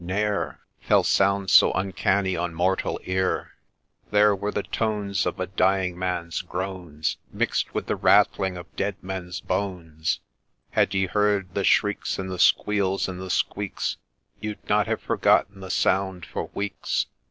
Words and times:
ne'er 0.03 0.59
Fell 0.79 1.03
sounds 1.03 1.53
so 1.53 1.71
uncanny 1.73 2.35
on 2.35 2.51
mortal 2.55 2.99
ear, 3.03 3.51
There 4.09 4.35
were 4.35 4.49
the 4.49 4.63
tones 4.63 5.27
of 5.27 5.39
a 5.39 5.45
dying 5.45 5.95
man's 5.95 6.41
groans 6.41 7.17
Mix'd 7.31 7.69
with 7.69 7.85
the 7.85 7.95
rattling 7.95 8.57
of 8.57 8.75
dead 8.75 8.95
men's 9.03 9.41
bones: 9.41 10.19
Had 10.71 10.95
you 10.95 11.09
heard 11.09 11.53
the 11.53 11.63
shrieks, 11.63 12.17
and 12.17 12.31
the 12.31 12.39
squeals, 12.39 13.07
and 13.07 13.21
the 13.21 13.29
squeaks, 13.29 13.97
You'd 14.39 14.67
not 14.67 14.87
have 14.87 15.01
forgotten 15.03 15.59
the 15.59 15.69
sound 15.69 16.25
for 16.25 16.49
weeks. 16.55 17.05